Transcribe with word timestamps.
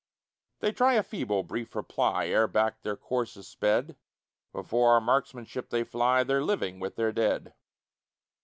They 0.61 0.71
try 0.71 0.95
a 0.95 1.03
feeble, 1.03 1.43
brief 1.43 1.75
reply 1.75 2.25
Ere 2.29 2.47
back 2.47 2.81
their 2.81 2.95
course 2.97 3.37
is 3.37 3.47
sped. 3.47 3.97
Before 4.51 4.93
our 4.93 4.99
marksmanship 4.99 5.69
they 5.69 5.83
fly, 5.83 6.23
Their 6.23 6.43
living 6.43 6.79
with 6.79 6.95
their 6.95 7.11
dead. 7.11 7.53